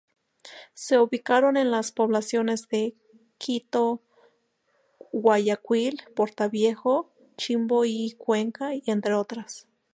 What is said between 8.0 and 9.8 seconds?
Cuenca, entre otras.